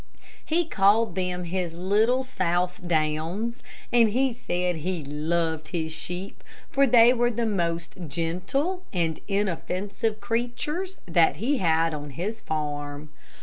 [0.43, 3.61] He called them his little Southdowns,
[3.93, 10.19] and he said he loved his sheep, for they were the most gentle and inoffensive
[10.19, 13.09] creatures that he had on his farm.